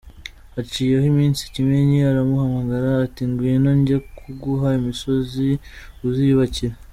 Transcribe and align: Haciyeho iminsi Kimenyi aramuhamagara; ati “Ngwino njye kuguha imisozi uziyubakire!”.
Haciyeho 0.55 1.05
iminsi 1.11 1.51
Kimenyi 1.53 1.97
aramuhamagara; 2.11 2.89
ati 3.05 3.21
“Ngwino 3.29 3.69
njye 3.79 3.97
kuguha 4.17 4.67
imisozi 4.79 5.47
uziyubakire!”. 6.07 6.75